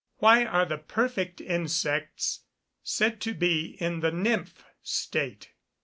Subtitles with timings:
[0.19, 2.45] _Why are the perfect insects
[2.81, 5.51] said to be in the "nymph" state?